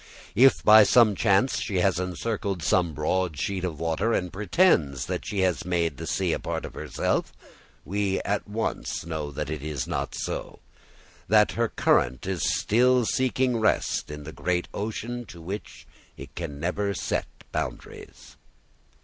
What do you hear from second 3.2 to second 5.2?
sheet of water and pretends